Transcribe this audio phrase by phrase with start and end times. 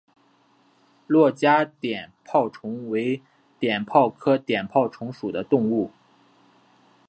[0.03, 0.09] 珞珈碘泡
[2.49, 2.99] 虫为
[3.59, 5.91] 碘泡科碘泡虫属的动物。